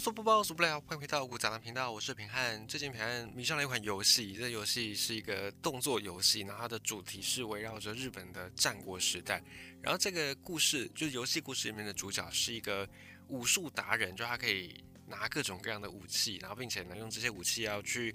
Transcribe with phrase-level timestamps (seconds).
[0.00, 2.66] 说不包说不了，欢迎回到古杂的频道，我是平汉。
[2.66, 9.42] 最近平汉迷上了一款游戏，这游戏是一个动作游戏，然后它的主题是围绕着日本的战国时代。
[9.82, 12.88] 然后这个故事就是游戏故事里面的主角是一个
[13.28, 18.14] 武术达人，就他可以拿各种各样的武器，然后并且呢用这些武器要去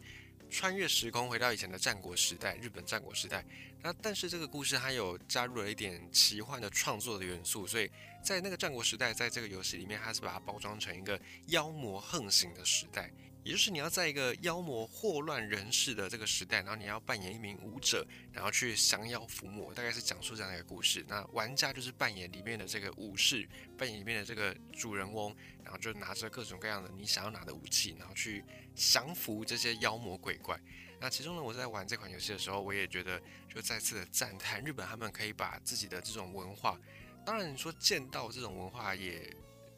[0.55, 3.43] 穿越时空，回到以前的战国时代，日本战国时代。
[3.83, 7.91] 那但是这个故事它有加入了一点奇幻的创作的元素，所以
[8.23, 13.11] 在那个战国时代，在这个游戏里面，它是把它包装成一个妖魔横行的时代，
[13.45, 21.05] 也就是你要在一个妖魔祸乱人世的这个时代，然后你要扮演一名武者，然后去降妖伏魔，大概是讲述这样一个故事。
[21.07, 23.47] 那玩家就是扮演里面的这个武士，
[23.77, 30.59] 扮演里面的这个主人翁，然后就拿着各种各样的你想要拿的武器，然后去降服这些妖魔鬼怪。
[30.99, 36.79] 那其中呢，我在玩这款游戏的时候，我也觉得就再次的赞叹日本他们可以把自己的这种文化，
[37.23, 39.31] 当然你说剑道这种文化也，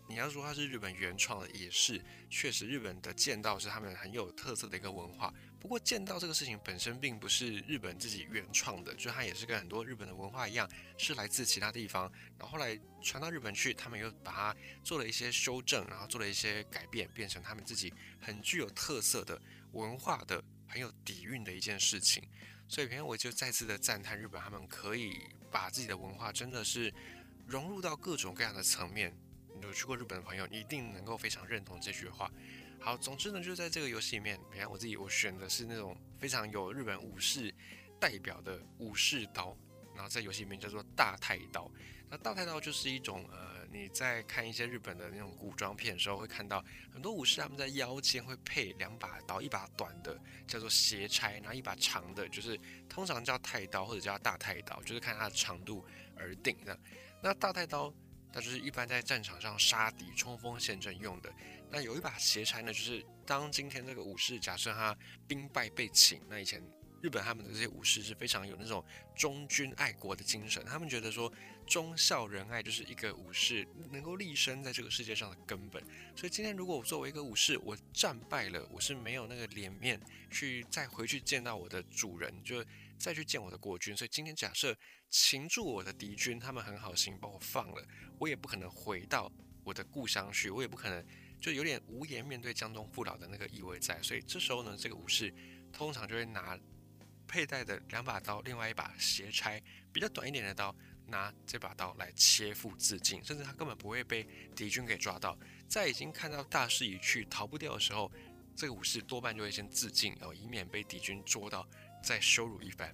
[0.07, 5.33] 你要说它是日本原创的，也是确实日本的剑道是他们很有特色的一个文化。
[5.59, 20.43] 不过剑道这个事情本身并不是日本自己原创的，就它也是跟很多日本的文化一样，是来自其他地方，然后后来传到日本去，他们又把它做了一些修正，然后做了一些改变，变成他们自己很具有特色的文化的。
[20.69, 22.21] 很有底蕴的一件事情，
[22.67, 25.17] 所以平我就再次的赞叹日本，他们可以
[25.49, 26.93] 把自己的文化真的是
[27.47, 29.15] 融入到各种各样的层面。
[29.67, 32.31] 有去过日本的朋友，一定能够非常认同这句话。
[32.79, 37.53] 好，总之呢，就是在这个游戏里面，你看我自己，我选的是那种非常有日本武士
[37.99, 39.55] 代表的武士刀，
[39.93, 41.69] 然后在游戏里面叫做大太刀。
[42.09, 43.57] 那大太刀就是一种呃。
[43.69, 56.79] 你在看一些日本的那种古装片的时候，会看到很多武士他们在腰间会配两把刀，一把短的叫做斜钗，然后一把长的，就是通常叫太刀或者叫大太刀，就是看它的长度而定的。
[57.21, 57.93] 那大太刀，
[58.37, 61.33] 它就是一般在战场上杀敌、冲锋陷阵用的。
[61.71, 64.95] 那有一把斜钗呢，就是当今天这个武士假设他
[65.27, 66.61] 兵败被擒，那以前。
[67.01, 68.83] 日本他们的这些武士是非常有那种
[69.15, 71.31] 忠君爱国的精神，他们觉得说
[71.67, 75.81] 忠孝仁爱就是一个武士能够立身在这个世界上的根本。
[76.15, 79.99] 所以今天如果我作为一个武士，我战败了，我是没有那个脸面
[80.31, 82.65] 去再回去见到我的主人，就
[82.97, 83.95] 再去见我的国君。
[83.95, 84.75] 所以今天假设
[85.09, 87.87] 擒住我的敌军，他们很好心把我放了，
[88.17, 89.31] 我也不可能回到
[89.63, 91.05] 我的故乡去，我也不可能
[91.39, 94.01] 就有点无颜面对江东父老的那个意味在。
[94.01, 95.31] 所以这时候呢，这个武士
[95.71, 96.57] 通常就会拿。
[97.27, 99.61] 佩戴的两把刀，另外一把斜钗，
[99.91, 100.73] 比较短一点的刀，
[101.05, 105.37] 拿这把刀来切腹自尽，甚至他根本不会被敌军给抓到。
[105.67, 108.11] 在已经看到大势已去，逃不掉的时候，
[108.55, 111.67] 这个武士多半就会先自尽，哦，以免被敌军捉到
[112.01, 112.93] 再羞辱一番。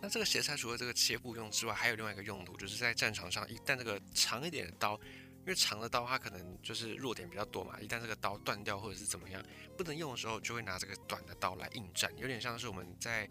[0.00, 5.00] 那这个斜钗除了这个切腹用之外，还有另外一个用途，就是在战场上，一旦这个长一点的刀。
[5.48, 9.42] 因为长的刀它可能就是弱点比较多嘛，一旦这个刀断掉或者是怎么样
[9.78, 13.24] 不能用的时候，就会拿这个短的刀来应战，有点像是我们在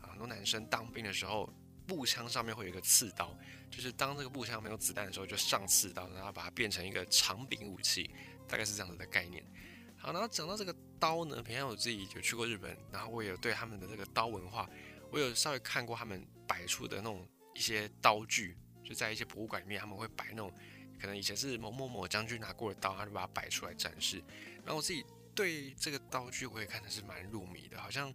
[0.00, 1.52] 啊很多男生当兵的时候，
[1.84, 3.36] 步枪上面会有一个刺刀，
[3.72, 8.08] 就是当这个步枪没有子弹的时候，就上刺刀，然后把它变成一个长柄武器，
[8.46, 9.44] 大概是这样子的概念。
[9.96, 14.70] 好，然后讲到这个刀呢，平常我自己有去过日本，然后我也有对他们的这个刀文化，
[15.10, 20.54] 我有稍微看过他们摆出的那种一些刀具，就在一些博物馆里面，他们会摆那种。
[21.00, 24.22] 可能以前是某某某将军拿过的刀，他就把它摆出来展示。
[24.64, 28.12] 然后我自己对这个道具，我也看的是蛮入迷的，好像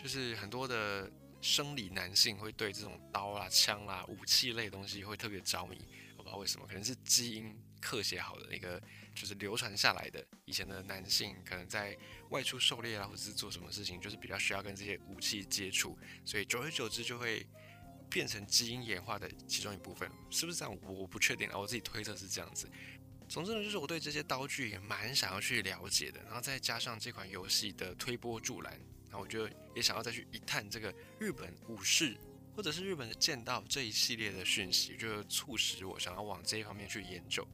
[0.00, 5.78] 就是很多的生理男性会对这种刀啦、枪啦、武器类东西会特别着迷。
[6.16, 8.80] 我不知道为什么，可能是基因刻写好的一个，
[9.14, 10.24] 就是流传下来的。
[10.44, 11.96] 以前的男性可能在
[12.30, 17.46] 外出狩猎啊，或者是做什么事情，就是比较需要跟这些武器接触，所以久而久之就会。
[18.10, 20.76] 变成基因演化的其中一部分，是不是这样？
[20.82, 22.68] 我不确定啊，我自己推测是这样子。
[23.28, 28.72] 总之呢，就是我对这些刀具也蛮想要去了解的，然后再加上这款游戏的推波助澜，
[29.04, 32.16] 然后我觉得也想要再去一探这个日本武士
[32.56, 37.46] 或者是日本的剑道这一系列的讯息，就促使我想要往这一方面去研究。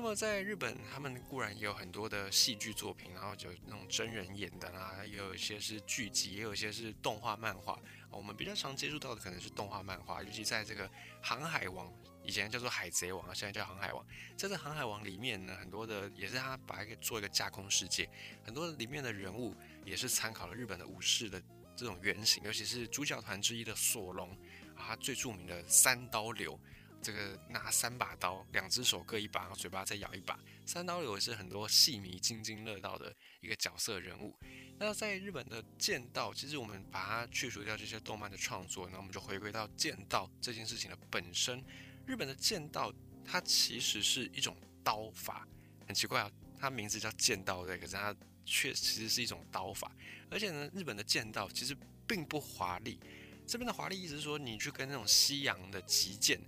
[0.00, 7.76] 那么在日本，他们固然也有很多的戏剧作品，然后就那种真人演的啦，也有一些是剧集，也有一些是动画漫画。
[8.12, 10.88] 我们比较常接触到的可能是动画漫画，尤其在这个
[11.20, 11.88] 《航海王》
[12.22, 14.04] 以前叫做《海贼王》，现在叫《航海王》。
[14.36, 18.08] 在这《航海王》里面呢，很多的也是他把一个做一个架空世界，
[18.44, 19.52] 很多里面的人物
[19.84, 21.42] 也是参考了日本的武士的
[21.74, 24.38] 这种原型，尤其是主角团之一的索隆，
[24.76, 26.56] 他最著名的三刀流。
[27.00, 30.38] 这个拿三把刀，两只手各一把，然后嘴巴再咬一把。
[30.66, 34.36] 三刀流也是很多戏迷津津乐道的一个角色人物。
[34.78, 41.64] 那在日本的剑道，其实我们把它去除掉这些动漫的创作，那我们就回归到剑道这件事情的本身。
[42.06, 42.92] 日本的剑道，
[43.24, 45.46] 它其实是一种刀法，
[45.86, 46.30] 很奇怪啊。
[46.60, 49.90] 它名字叫剑道对，可是它却其实是一种刀法。
[50.30, 52.98] 而且呢，日本的剑道其实并不华丽。
[53.46, 56.38] 这边的华丽意思是说，你去跟那种西洋的击剑，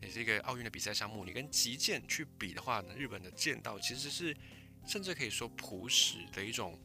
[0.00, 4.36] 也是一个奥运的比赛项目，你跟击剑去比的话呢，日本的剑道其实是
[4.86, 6.78] 甚至可以说朴实的一种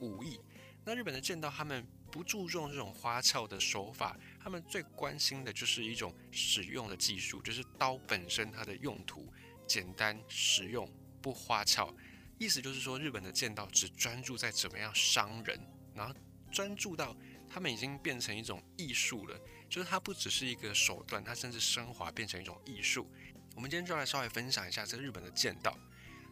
[0.00, 0.40] 武艺。
[0.84, 9.32] 那日本的剑道他们不注重这种花俏的手法，他们最关心的就是一种使用的技术，就是刀本身它的用途
[9.66, 10.88] 简单实用
[11.20, 11.94] 不花俏。
[12.38, 15.60] 意思就是说，日本的剑道只专注在怎么样伤人，
[15.94, 16.14] 然后
[16.50, 17.16] 专注到。
[17.52, 19.38] 他们已经变成一种艺术了，
[19.68, 23.06] 就是它不只是一个手段，它甚至升华变成一种艺术。
[23.54, 25.76] 我们今天就来稍微分享一下这日本的剑道。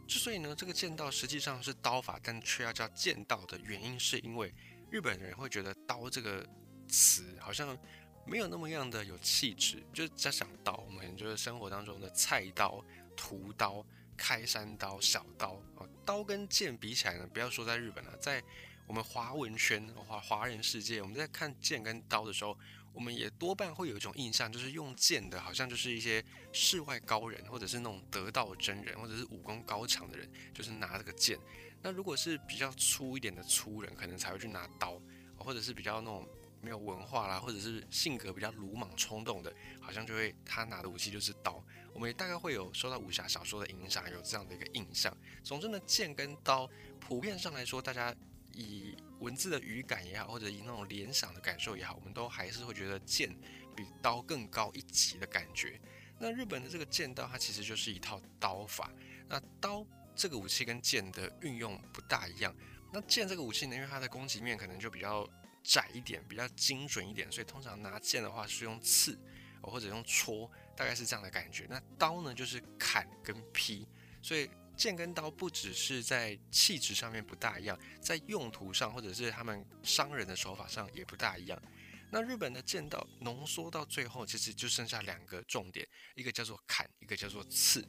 [0.08, 4.52] 之所以呢，这个剑道实际上是刀法，但却要叫剑道的原因，是因为
[4.90, 6.44] 日本人会觉得“刀”这个
[6.88, 7.78] 词好像
[8.26, 9.84] 没有那么样的有气质。
[9.92, 12.82] 就是在想刀，我们就是生活当中的菜刀、
[13.14, 13.84] 屠刀、
[14.16, 15.86] 开山刀、小刀啊。
[16.04, 18.42] 刀跟剑比起来呢，不要说在日本了，在
[18.90, 22.58] 我们华文圈、华华人世界，我们在看剑跟刀的时候，
[22.92, 26.20] 我们也多半会有一种印象，就是用剑的，好像就是一些
[26.52, 31.38] 世外高人，或者是那种得道真人，或者是武功高强的人，就是拿这个剑。
[31.80, 35.00] 那如果是比较粗一点的粗人，可能才会去拿刀，
[35.36, 36.28] 或者是比较那种
[36.60, 41.64] 没有文化啦，或者是性格比较鲁莽冲动的，好像就会他拿的武器就是刀。
[41.94, 45.16] 我们也大概会有受到武侠小说的影响，有这样的一个印象。
[45.44, 48.12] 总之呢，剑跟刀普遍上来说，大家。
[48.60, 53.34] 以文字的语感也好，或者以那种联想的感受也好，我们都还是会觉得剑
[53.74, 55.80] 比刀更高一级的感觉。
[56.18, 58.90] 那日本的这个剑道，它其实就是一套刀法。
[59.28, 62.54] 那刀这个武器跟剑的运用不大一样。
[62.92, 65.28] 那剑这个武器呢，因为它的攻击面可能就比较
[65.62, 69.18] 窄一点，比较精准一点，所以通常拿剑的话是用刺
[69.62, 71.66] 或者用戳，大概是这样的感觉。
[71.70, 73.88] 那刀呢，就是砍跟劈，
[74.22, 74.50] 所以。
[74.80, 81.62] 剑跟刀不只是在气质上面不大一样，在用途上或者是他们伤人的手法上也不大一样。
[82.10, 87.86] 那日本的剑道浓缩到最后，其实就剩下两个重点，一个叫做砍，一个叫做刺。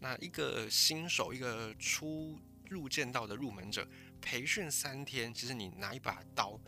[0.00, 2.38] 那一个新手，一个初
[2.68, 3.88] 入剑道的入门者，
[4.20, 6.60] 培训三天，其实你拿一把刀，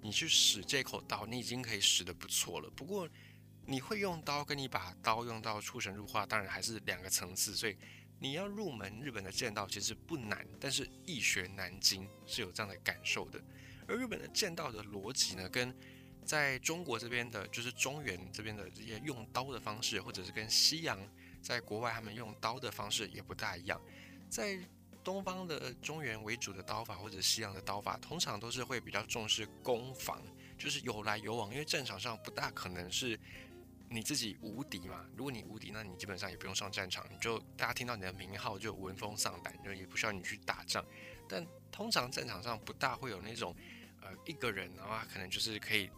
[0.00, 2.70] 你去使这口刀，你已经可以使得不错了。
[2.70, 3.06] 不过
[3.66, 7.76] 你会用刀，跟你把刀用到出神入化，当然还是两个层次，所以。
[8.22, 13.40] 你要入门日本的剑道其实不难，但是易学难精是有这样的感受的。
[13.88, 15.74] 而日本的剑道的逻辑呢，跟
[16.22, 21.00] 在中国这边的，就是中原这边的这些用刀的方式，或者是跟西洋
[21.40, 23.80] 在国外他们用刀的方式也不大一样。
[24.28, 24.60] 在
[25.02, 30.22] 东方的中原为主的刀法，或者西洋的刀法，通常都是会比较重视攻防，
[30.58, 33.18] 就是有来有往，因为战场上不大可能是。
[33.92, 35.04] 你自己无敌嘛？
[35.16, 40.86] 如果你无敌，那你基本上也不用上战场，你就大家听到你的名号就闻风丧胆，就也不需要你去打仗。
[41.28, 43.52] 但通常战场上不大会有那种，
[44.00, 45.90] 呃，一个人的话可能就是可以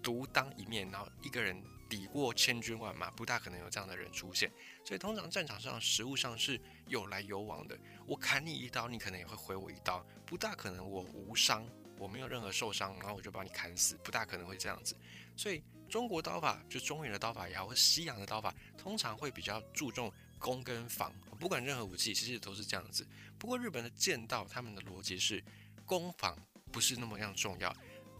[0.00, 1.60] 独当一面，然后一个人
[1.90, 4.48] 抵过千军万马，不大可能有这样的人出现。
[4.84, 7.76] 所以通常战场上实物上是有来有往的。
[8.06, 11.66] 我砍你一刀，你可能也会回我一刀，不大可能我无伤，
[11.98, 14.96] 我没有任何受伤，然后我就把你砍死，不大可能会这样子。
[15.36, 15.60] 所以。
[15.94, 23.06] 中国刀法就中原的刀法也好，或西洋的刀法，通常会比较注重攻跟防，不管任何武器，其实都是这样子。
[23.38, 25.40] 不过日本的剑道，他们的逻辑是
[25.86, 26.36] 攻防
[26.72, 27.72] 不是那么样重要。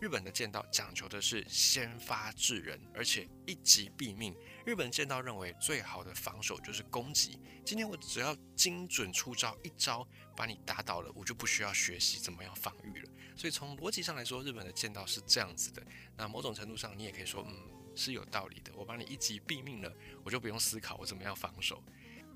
[0.05, 4.37] 日本的剑道讲求的是先发制人，而且一击毙命。
[4.67, 7.39] 日本剑道认为最好的防守就是攻击。
[7.65, 10.07] 今天我只要精准出招，一招
[10.37, 13.11] 把你打倒了，我就不需要学习怎么样防御了。
[13.35, 15.83] 所以从逻辑上来说，日本的剑道是这样子的。
[16.19, 18.71] 那某种程度上，你也可以说，嗯，是有道理的。
[18.75, 19.91] 我把你一击毙命了，
[20.23, 21.83] 我就不用思考我怎么样防守。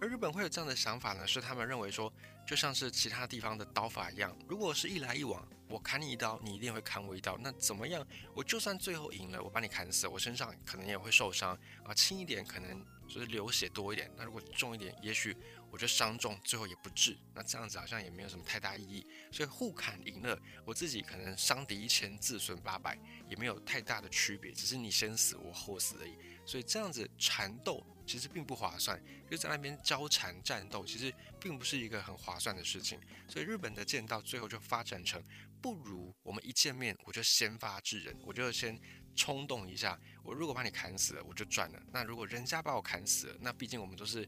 [0.00, 2.12] 而日本会有这样的想法呢，是他们认为说，
[2.46, 7.36] 就像是其他地方的刀法一样，如果是一来一往，我砍你一刀，你一定会砍我一刀。
[7.38, 8.06] 那怎么样？
[8.34, 15.36] 我就算最后赢了，我把你砍死，我身上可能也会受伤啊，轻一点可能就是流血多一点，那如果重一点，也许。
[15.70, 19.06] 我就伤重最后也不治，那这样子好像也没有什么太大意义。
[19.30, 26.16] 所以互砍赢了，我自己可能伤敌一千，自损八百，也没有太大的区别，只是你先死我后死而已。
[26.46, 28.98] 所以这样子缠斗其实并不划算，
[29.30, 32.98] 就在那边交缠战斗，其实并不是一个很划算的事情。
[33.28, 35.22] 所以日本的剑道最后就发展成，
[35.60, 38.80] 不如我们一见面我就先发制人，我就先
[39.14, 41.82] 冲动一下，我如果把你砍死了，我就赚了。
[41.92, 44.26] 那如果人家把我砍死了，那毕竟我们都是。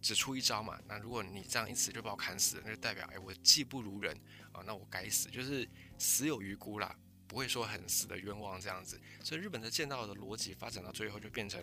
[0.00, 0.80] 只出一招嘛？
[0.86, 4.16] 那如果你这样一死就把我砍死了，那就代表哎，我技不如人
[4.52, 8.96] 啊，那我该死，就是死有余辜啦，不会说很死的冤枉这样子。
[9.24, 11.60] 所以日本的剑道的逻辑发展到最后就变成，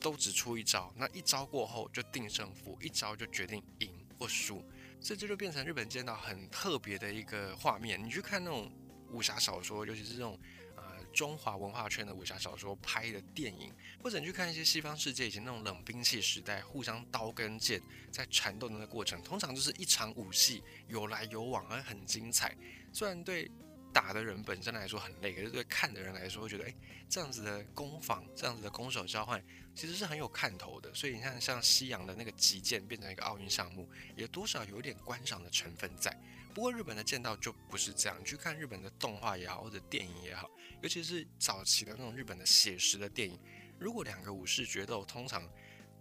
[0.00, 4.64] 都只出一招，那一招过后就定胜负，一招就决定赢或输。
[5.00, 8.02] 所以这就变成日本剑道很特别的一个画面。
[8.02, 8.70] 你去看那种
[9.10, 10.36] 武侠小说，尤其是这种
[10.74, 22.56] 呃中华文化圈的武侠小说拍的电影，或者你去看一些西方世界以前那种冷兵器时代，互相刀跟剑在缠斗的那个过程，通常就是一场武戏有来有往，而很精彩。
[22.92, 23.48] 虽然对
[23.92, 26.74] 打的人本身来说很累，可是对看的人来说会觉得，哎，
[27.08, 29.42] 这样子的攻防，这样子的攻守交换，
[29.74, 30.92] 其实是很有看头的。
[30.94, 36.16] 所以你看，像西洋的那个击剑变成一个奥运项目，也多少有一点观赏的成分在。
[36.54, 40.50] 不过日本的剑道就不是这样，你去看日本的动画也好，或者电影也好，
[40.82, 43.38] 尤其是早期的那种日本的写实的电影，
[43.78, 45.48] 如果两个武士决斗，通常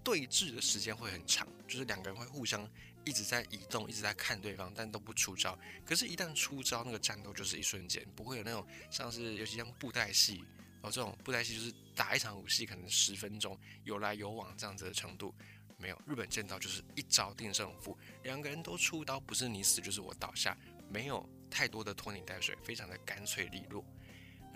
[0.04, 2.70] 对峙的时间会很长，就是两个人会互相。
[3.06, 5.58] 一直在移动，一直在看对方，但都不出招。
[5.86, 10.44] 可是，一旦出招，那个战斗就是一瞬间，不会有那种像是，尤其像布袋戏
[10.82, 15.34] 哦，这种布袋戏就是打一场武戏可能十分钟，有来有往这样子的程度。
[15.78, 20.58] 没有，日本剑道就是一招定胜负，两个人都出刀，不是你死就是我倒下，
[20.90, 23.86] 没有太多的拖泥带水，非常的干脆利落。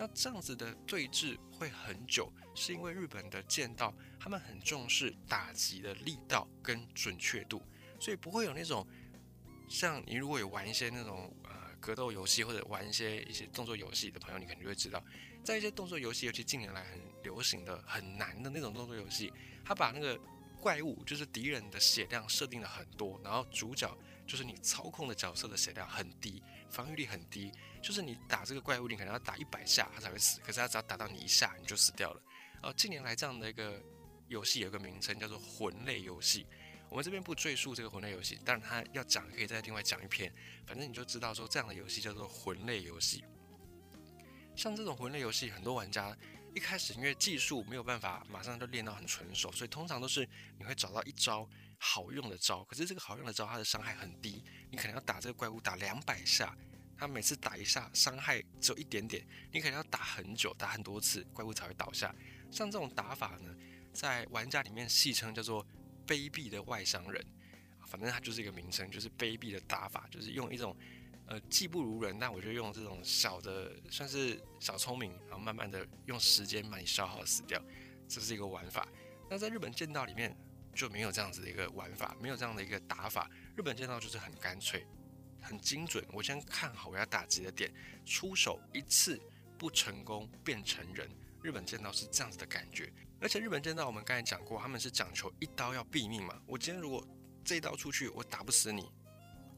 [0.02, 7.62] 那这样子的对峙会很久，是因为日本的剑道他们很重视打击的力道跟准确度。
[8.00, 8.84] 所以不会有那种，
[9.68, 15.00] 像你如果有玩一些那种呃格斗游戏或者玩一些一些动作游戏的朋友，你肯定会知道，
[15.44, 19.32] 在一些动作游戏，尤其近年来很流行的很难的那种动作游戏，
[19.64, 20.18] 他把那个
[20.60, 27.52] 怪物就是敌人的血量设定了很多，然后主角就是你操控的角色的血量很低，防御力很低，
[27.82, 32.22] 就是你打这个怪物，你可能要打一百下他才会死，可是他只要打到你一下你就死掉了。
[32.62, 33.82] 呃，近年来这样的一个
[34.28, 36.46] 游戏有个名称叫做魂类游戏。
[36.88, 40.32] 我们这边不赘述这个魂类游戏，但是他要讲可以再另外讲一篇，
[40.66, 43.24] 反正你就知道说这样的游戏叫做魂类游戏。
[44.54, 46.14] 像这种魂类游戏，很多玩家
[46.54, 51.48] 一开始因为技术没有办法马上就练到很纯熟，所以通常都是你会找到一招
[51.84, 56.56] 好用的招，可是这个好用的招它的伤害很低，你可能要打这个怪物打两百下，
[56.96, 62.14] 它每次打一下伤害只有一点点，你可能要打很久，打很多次怪物才会倒下。
[62.50, 63.54] 像这种打法呢，
[63.92, 65.66] 在玩家里面戏称叫做。
[66.04, 67.24] 卑鄙的外商人，
[67.86, 70.76] 反正它就是一个名称，就是卑鄙的打法，就是用一种
[71.26, 77.62] 呃技不如人，但我就用这种小的算是小聪明，然后慢慢的用时间把你消耗死掉，
[78.08, 78.86] 这是一个玩法。
[79.30, 80.36] 那在日本剑道里面
[80.74, 83.30] 就没有这样子的一个玩法，没有这样的一个打法。
[83.56, 84.86] 日本剑道就是很干脆、
[85.40, 86.04] 很精准。
[86.12, 87.72] 我先看好我要打击的点，
[88.04, 89.20] 出手一次
[89.58, 91.10] 不成功变成人。
[91.42, 92.92] 日本剑道是这样子的感觉。
[93.20, 96.40] 而且日本剑道，我们刚才讲过，他们是讲求一刀要毙命嘛。
[96.46, 97.06] 我今天如果
[97.44, 98.90] 这一刀出去，我打不死你，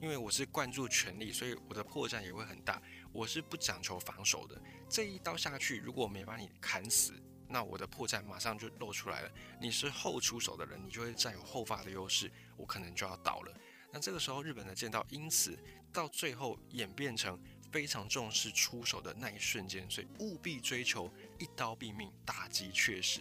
[0.00, 2.82] 因为我是灌注全力，所以我的破绽也会很大。
[3.12, 7.14] 我是不讲求防守的，这一刀下去，如果没把你砍死，
[7.54, 9.30] 那我的破绽马上就露出来了。
[9.60, 13.54] 你是后出手的人，你就会占有后发的优势，我可能就要倒了。
[13.92, 15.56] 那这个时候，日本的剑道因此
[15.92, 21.08] 到最后演变成非常重视出手的那一瞬间，所以务必追求
[21.38, 23.20] 一刀毙命，打击确实。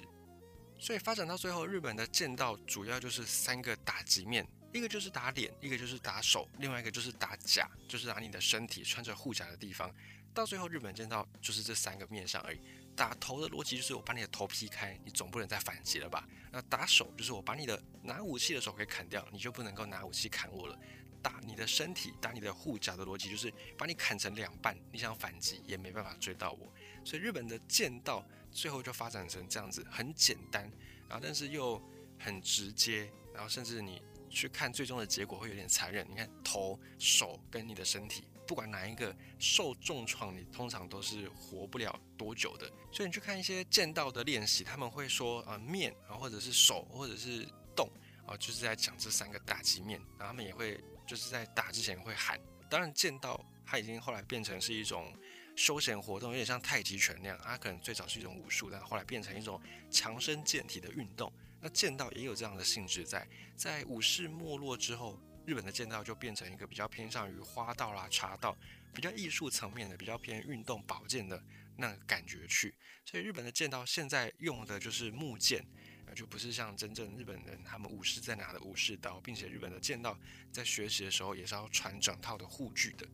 [0.79, 9.93] 所以发展到最后，日本的剑道主要就是三个打击面，一个就是打脸，一个就是打手，另外一个就是打甲，就是打你的身体穿着护甲的地方。
[10.33, 12.59] 到最后，日本剑道就是这三个面上而已。
[12.95, 16.27] 打头的逻辑就是我把你的头劈开，你总不能再反击了吧？
[16.51, 20.79] 那打手就是我把你的拿武器的手给砍掉，你就不能够拿武器砍我了。
[21.21, 26.71] 打你的身体，打你的护甲的逻辑就是把你砍成两半，你想反击也没办法追到我。
[27.05, 28.25] 所以日本的剑道。
[28.55, 30.62] 最后就发展成这样子，很简单，
[31.09, 31.81] 然后但是又
[32.19, 36.07] 很直接，然后甚至你去看最终的结果会有点残忍。
[36.07, 42.71] 你看头、手跟你的身体，不管哪一个受重创，你通常都是活不了多久的。
[42.91, 47.89] 所以你去看一些剑道的练习，他们会说啊面啊，或者是手，或者是动
[48.25, 50.00] 啊，就是在讲这三个打击面。
[50.17, 52.39] 然后他们也会就是在打之前会喊。
[52.69, 55.13] 当然剑道它已经后来变成是一种。
[55.55, 61.31] 休闲活动有点像太极拳那样，它可能最早是一种武术，但后来变成一种强身健体的运动。
[61.62, 68.57] 那剑道也有这样的性质在，在武士没落之后，日本的剑道就变成一个比较偏向于花道啦、茶道，
[68.93, 71.43] 比较艺术层面的，比较偏运动保健的
[71.77, 72.73] 那个感觉去。
[73.05, 75.65] 所以日本的剑道现在用的就是木剑，
[76.07, 80.17] 啊就不是像真正日本人他们武士在拿的武士刀，并且日本的剑道
[80.51, 83.05] 在学习的时候也是要传整套的护具的。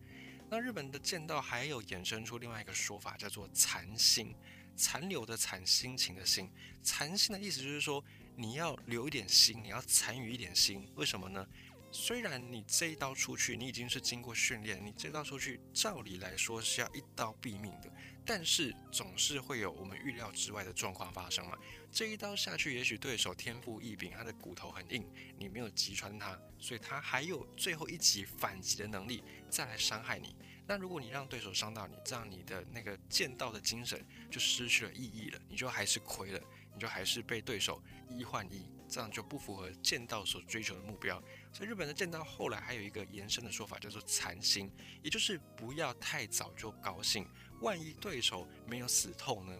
[0.51, 4.35] 那日本的剑道还有衍生出另外一个说法，叫做残心，
[4.75, 6.49] 残留的残，心情的心。
[6.81, 8.03] 残心的意思就是说，
[8.35, 10.87] 你要留一点心，你要残余一点心。
[10.95, 11.47] 为什么呢？
[11.91, 17.91] 虽然你这一刀出去，你已经是经过训练，你这刀出去，照理来说是要一刀毙命的，
[18.23, 21.57] 但是总是会有我们预料之外的状况发生嘛。
[21.91, 25.03] 这一刀下去，也许对手天赋异禀，他的骨头很硬，
[25.37, 30.35] 你没有击穿他，所以他还有最后一击反击的能力，再来伤害你。
[30.67, 36.39] 那如果你让对手伤到你，这样你的那个剑道的精神就失去了意义了，你就还是亏了，
[36.75, 41.21] 你就还是被对手一换一，这样就不符合剑道所追求的目标。
[41.53, 44.71] 所以日本的剑道后来还有一个延伸的说法，叫做残心，
[45.03, 47.27] 也就是不要太早就高兴，
[47.61, 49.55] 万一对手没有死透呢？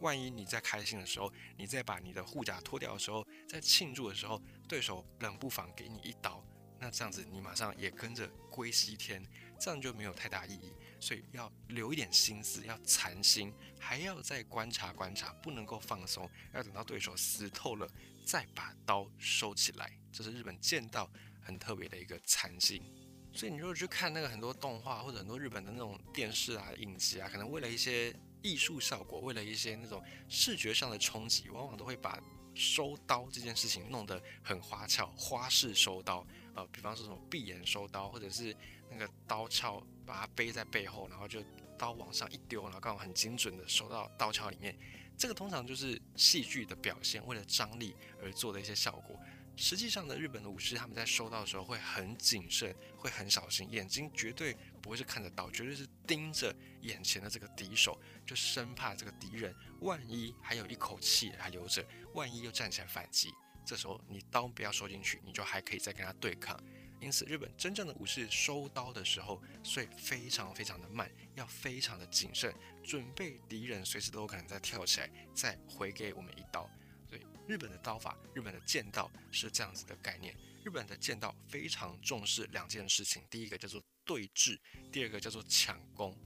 [0.00, 6.44] 万一你在开心的时候，你在把你的护甲脱掉的时候，在庆祝的时候，对手冷不防给你一刀，
[6.84, 9.26] 那这样子你马上也跟着归西天，
[9.58, 10.70] 这样就没有太大意义。
[11.00, 13.50] 所以要留一点心思，要残心，
[13.80, 17.88] 还要再观察观察，不能够放松，要等到对手死透了
[18.26, 19.90] 再把刀收起来。
[20.12, 21.10] 这是日本剑道
[21.40, 22.82] 很特别的一个残心。
[23.32, 32.22] 所以你如果去看那个很多动画或者很多日本的那种电视啊、影集啊，可能为了一些艺术效果，为了一些那种视觉上的冲击，往往都会把
[32.54, 36.26] 收刀这件事情弄得很花俏，花式收刀。
[36.54, 38.54] 呃，比方说什么闭眼收刀，或者是
[38.90, 41.42] 那个刀鞘把它背在背后，然后就
[41.76, 44.76] 刀往上一丢，然后刚好很精准的收到刀鞘里面。
[45.16, 49.18] 这个通常就是戏剧的表现，为了张力而做的一些效果。
[49.56, 63.32] 实际上的日本的武士他们在收刀的时候会很谨慎，会很小心，眼睛绝对不会是看着刀，绝对是盯着眼前的这个敌手，就生怕这个敌人万一还有一口气还留着，万一又站起来反击，
[63.64, 66.58] 这时候你刀不要收进去，你就还可以再跟他对抗。
[67.00, 76.68] 因此，日本真正的武士收刀的时候，所以非常非常的慢，要非常的谨慎，准备敌人随时都有可能再跳起来，再回给我们一刀。
[77.46, 80.34] 日本的刀法，日本的剑道是这样子的概念。
[80.64, 84.58] 日本的剑道非常重视两件事情，第一个叫做对峙，
[84.90, 86.16] 第二个叫做抢攻。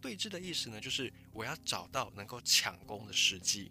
[0.00, 3.70] 对峙的意思呢，就是我要找到能够抢攻的时机。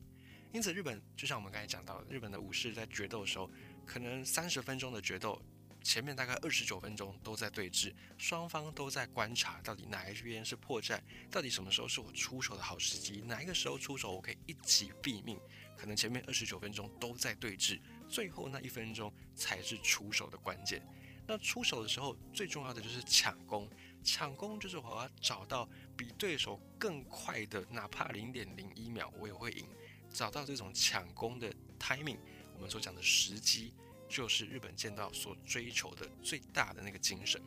[0.54, 3.50] 因此，日本就像我们刚才讲到，日本的武士在决斗的时候，
[3.86, 5.42] 可能三十分钟的决斗。
[5.84, 15.40] 前面大概二十九分钟都在对峙，双方都在观察到底哪一边是破绽，到底什么时候是我出手的好时机，哪一个时候出手我可以一击毙命。
[15.76, 20.82] 可能前面二十九分钟都在对峙，最后那一分钟才是出手的关键。
[21.26, 23.68] 那出手的时候最重要的就是抢攻，
[24.04, 25.68] 抢攻就是我要找到
[25.98, 29.66] 比对手更快的，哪怕零点零一秒我也会赢。
[30.14, 32.20] 找到这种抢攻的 timing，
[32.54, 33.74] 我们所讲的时机。
[34.12, 37.42] 就是日本剑道所追求的最大的那个精神，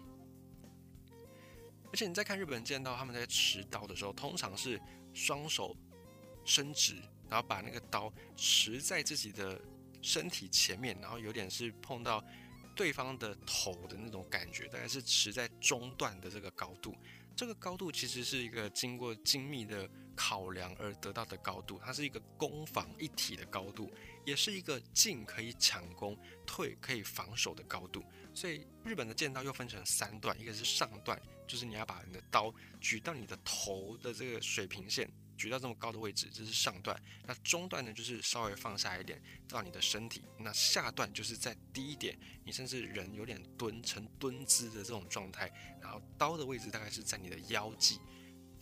[1.92, 4.80] 而且你在看日本剑道，他们在持刀的时候，通常是
[5.12, 5.76] 双手
[6.44, 6.94] 伸直，
[7.28, 9.60] 然后把那个刀持在自己的
[10.00, 12.24] 身体前面，然后有点是碰到
[12.74, 16.96] 对方的头的那种感觉，大概是持在中段的这个高度。
[17.36, 23.90] 这个高度其实是一个经过精密的考量而得到的高度，它是一个攻防一体的高度。
[24.24, 28.02] 也是一个进可以抢攻，退可以防守的高度。
[28.34, 32.50] 所以日本的剑道又分成三段，一个是上段，就是你要把你的刀
[32.80, 36.98] 举到你的头的这个水平线，举到这么高的位置，这是上段。
[37.26, 40.24] 那中段呢，就是稍微放下一点到你的身体。
[40.38, 48.00] 那下段就是在低一点，你甚至人有点蹲成蹲姿的这种状态，然后刀的位置大概是在你的腰际，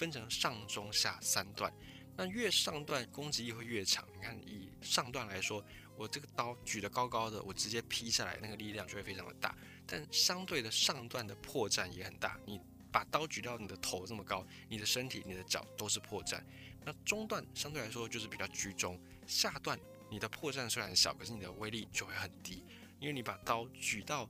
[0.03, 1.73] 分成上中下三段。
[2.17, 4.05] 那越上段攻击力会越强。
[4.13, 5.65] 你看，以上段来说，
[5.97, 9.57] 我这个刀举得高高的，我直接劈下来，那个力量就会非常的大。
[9.87, 12.37] 但相对的上段的破绽也很大。
[12.45, 12.61] 你
[12.91, 16.43] 把刀举到你的头这么高，你的身体、你的脚都是破绽。
[16.85, 19.01] 那中段相对来说就是比较居中。
[19.25, 19.79] 下段
[20.11, 22.65] 你的破绽虽然小，可是你的威力就会很低，
[22.99, 24.29] 因为你把刀举到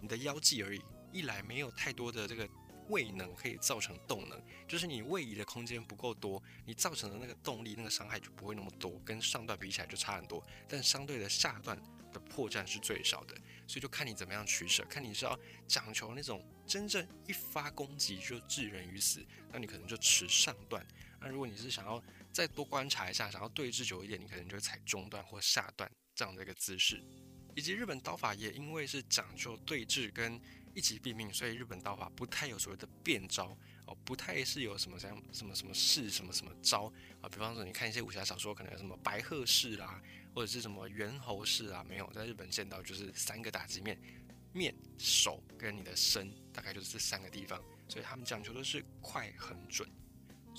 [0.00, 0.80] 你的腰际而已，
[1.12, 2.48] 一来没有太多的这个。
[2.90, 10.44] 位能可以造成动能，就是你位移的空间不够多，你造成的那个动力、那个伤害就不会那么多，跟上段比起来就差很多。
[10.68, 11.80] 但相对的下段
[12.12, 13.34] 的破绽是最少的，
[13.66, 20.82] 所以就看你怎么样取舍，看你是要讲求那种真正一发攻击就置人于死，那你可能就持上段；
[21.20, 27.02] 那如果你是想要再多观察一下，想要对峙久一点，你可能就踩中段或下段这样的一个姿势。
[27.56, 30.40] 以及日本刀法也因为是讲究对峙跟。
[30.74, 33.56] 一击毙命，所以日本刀法不太有所谓的变招
[33.86, 37.28] 哦，不太是有什么像什么什么式什么什么招啊。
[37.28, 40.00] 比方说，你看一些武侠小说，可能有什么白鹤式啦，
[40.34, 43.98] 或者是什么猿猴式啊，没有，在日本见到就是三个打击面，
[44.52, 47.60] 面、手跟你的身，大概就是这三个地方。
[47.88, 49.88] 所以他们讲求的是快、很准。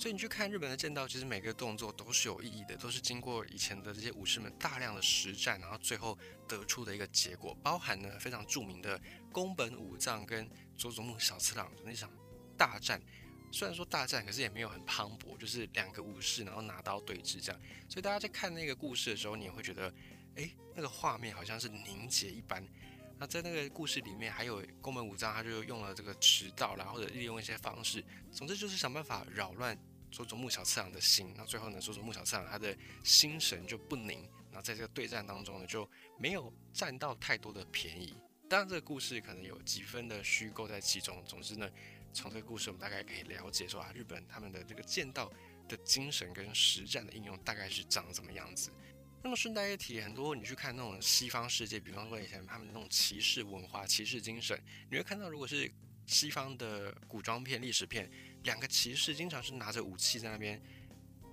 [0.02, 7.56] 所以你去看日本的剑道，其实每个动作都是有意义的，都是经过以前的这些武士们大量的实战，然后最后得出的一个结果。
[7.62, 12.10] 包含呢非常著名的宫本武藏跟佐佐木小次郎的那场
[12.58, 13.00] 大战。
[13.52, 17.60] 虽然说大战，可是也没有很磅礴，就是两个武士然后拿刀对峙这样。
[17.88, 19.94] 所以大家在看那个故事的时候，你也会觉得，
[20.34, 22.66] 哎，那个画面好像是凝结一般。
[23.20, 29.78] 那在那个故事里面，还有宫本武藏，他就用了这个迟到啦，或者利用一些方式，总之就是想办法扰乱
[30.12, 31.34] 佐佐木小次郎的心。
[31.36, 38.14] 那最后呢，佐佐木小次郎他的心神就不宁，然后在这个对战当中呢，就没有占到太多的便宜。
[38.48, 41.20] 当然，这个故事可能有几分的虚构在其中。
[41.24, 41.68] 总之呢。
[42.14, 45.32] 从这个故事，我们大概可以了解说啊，日本他们的这个剑道
[45.66, 48.70] 的精神跟实战的应用大概是长什么样子。
[49.22, 55.72] 那么顺带一提，很多你去看那种西方世界，比方说以前他们那种骑士文化、骑士精神，你会看到，如果是
[56.06, 58.10] 西方的古装片、历史片，
[58.44, 60.60] 两个骑士经常是拿着武器在那边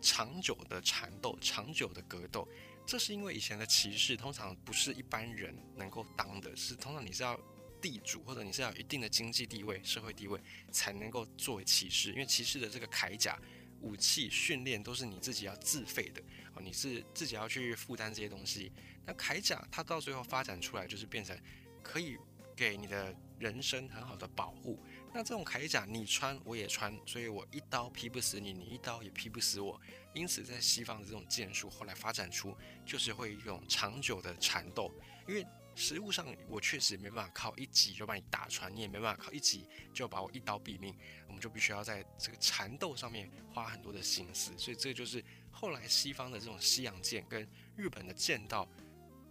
[0.01, 2.47] 长久的缠斗、长久的格斗。
[2.85, 7.39] 这是因为以前的骑士通常不是一般人能够当的，是通常你是要。
[7.81, 10.37] 地主或者你是要有一定的经济地位、社会地位
[10.69, 13.39] 才能够作为骑士，因为骑士的这个铠甲、
[13.79, 16.21] 武器、训练都是你自己要自费的
[16.53, 18.69] 哦，你是自己要去负担这些东西。
[19.05, 21.39] 那铠甲它到最后发展出来就是变成
[21.81, 22.17] 可以
[22.59, 24.77] 给你的人生很好的保护。
[25.13, 29.79] 那这种铠甲你穿我也穿，所以我一刀劈不死你，你一刀也劈不死我。
[30.13, 34.91] 因此在西方的这种剑术后来发展出就是会用长久的缠斗，
[35.25, 35.45] 因为。
[35.75, 40.93] 实物上，我确实没办法靠一击就把你打穿，你也没办法靠一击就把我一刀毙命。
[41.25, 48.67] 我们就必须要在这个缠斗上面花很多的心思，所以这就是后来西方的这种西洋剑跟日本的剑道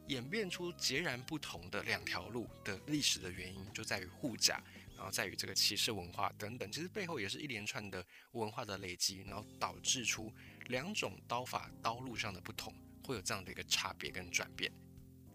[0.09, 4.63] 演变出截然不同的两条路的历史的原因，就在于护甲，
[4.97, 6.71] 然后在于这个骑士文化等等。
[6.73, 10.33] 其实背后也是一连串的文化的累积，然后导致出
[10.67, 12.75] 两种刀法刀路上的不同，
[13.07, 14.73] 会有这样的一个差别跟转变。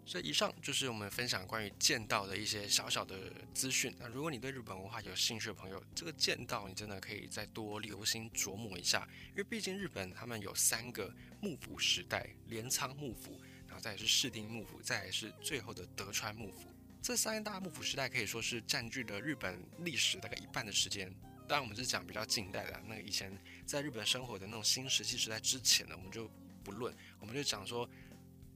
[0.05, 3.95] 所以以上就是我们分享关于剑道的一些小小的资讯。
[3.97, 11.09] 那如果你对日本文化有兴趣的朋友，这个剑道你真的可以再多留心琢磨一下，因为毕竟日本他们有三个
[11.39, 13.39] 幕府时代：镰仓幕府，
[13.73, 16.69] 然后再是室町幕府，再是最后的德川幕府。
[17.01, 21.11] 这三大幕府时代可以说是占据了日本历史大概一半的时间。
[21.47, 26.29] 当然，我们是讲比较近代的，那个以前在日本生活的那种新石器时代之前的，我们就
[26.63, 27.89] 不论，我们就讲说。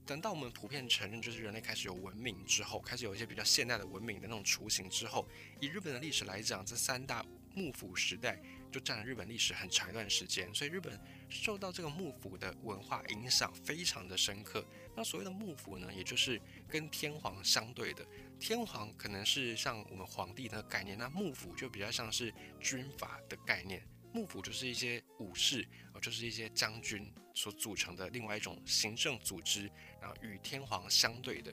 [0.06, 5.28] 等到我们普遍承认，就是人类开始有文明之后，开始有一些比较现代的文明的那种雏形之后，
[5.60, 7.22] 以日本的历史来讲，这三大
[7.58, 8.40] 幕府时代
[8.70, 10.96] 就占了日本历史很长一段时间，所以日本
[11.28, 14.64] 受到这个幕府的文化影响非常的深刻。
[14.96, 18.06] 那所谓的幕府呢，也就是跟天皇相对的，
[18.38, 23.82] 天皇可能是像我们皇帝的概念，那幕府就比较像是军阀的概念。
[24.12, 31.52] 幕府就是一些武士，哦，就是一些将军所组成的另外一种行政组织，然后与天皇相对的，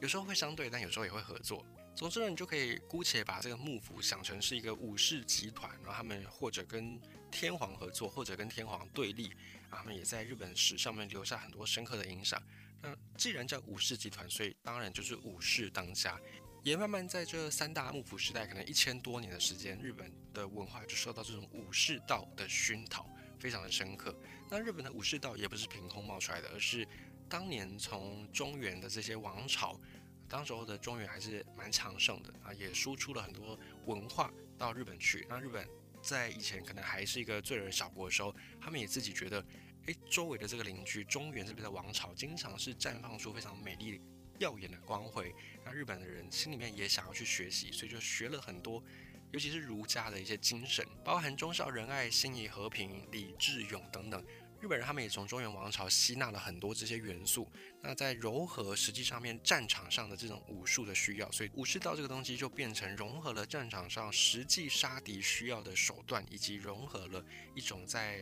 [0.00, 1.66] 有时候会相对，但有时候也会合作。
[1.96, 9.32] 总之呢，你就可以姑且把这个幕府想成是一个武士集团，然后他们或者跟天皇合作，或者跟天皇对立，
[9.70, 12.40] 他们也在日本史上面留下很多深刻的影响。
[12.82, 16.20] 那既然叫武士集团，所以当然就是武士当家。
[16.62, 24.14] 也慢慢在这三大幕府时代，可能一千多年的时间，日本的文化就受到这种武士道的熏陶，非常的深刻。
[24.50, 26.86] 那日本的武士道也不是凭空冒出来的，而是
[27.26, 29.80] 当年从中原的这些王朝，
[30.28, 35.26] 当时候的中原还是蛮强盛的啊，也输出了很多文化到日本去。
[35.28, 35.68] 那日本
[36.02, 39.44] 在以前可能还是一个罪人小国的时候，他们也自己觉得，
[39.86, 44.00] 诶，周围的这个邻居中原这边的王朝，经常是绽放出非常美丽。
[44.38, 45.34] 耀眼的光辉，
[45.64, 48.84] 那日本的人心里面也想要去学习，所以就学了很多，
[49.32, 54.22] 尤其是儒家的一些精神，包含忠孝仁爱、心义和平、礼智勇等等。
[54.60, 57.50] 日本人他们也从中原王朝吸纳了很多这些元素，
[57.82, 68.20] 那在柔和实际上面战场上的这种武术的需要，所以武士道这个东西就变成融合了战场上实际杀敌需要的手段，以及融合了一种在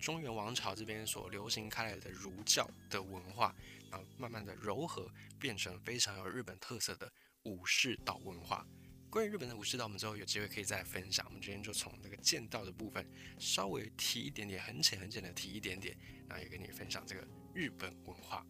[0.00, 3.54] 中原王朝这边所流行开来的儒教的文化。
[3.90, 8.64] 然后慢慢的柔和，变成非常有日本特色的武士道文化。
[9.10, 11.26] 关于日本的武士道，我们之后有机会可以再分享。
[11.26, 13.04] 我们今天就从那个剑道的部分
[13.40, 15.96] 稍微提一点点，很浅很浅的提一点点，
[16.28, 18.46] 然后也跟你分享这个日本文化。